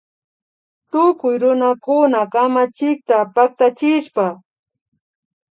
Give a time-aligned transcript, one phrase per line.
[0.91, 4.25] Tukuy runakuna kamachikta paktachishpa